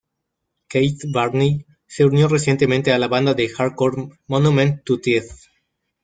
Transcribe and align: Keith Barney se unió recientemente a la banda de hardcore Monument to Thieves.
Keith 0.67 1.03
Barney 1.13 1.63
se 1.85 2.05
unió 2.05 2.27
recientemente 2.27 2.91
a 2.91 2.97
la 2.97 3.07
banda 3.07 3.35
de 3.35 3.47
hardcore 3.49 4.09
Monument 4.25 4.83
to 4.83 4.99
Thieves. 4.99 5.47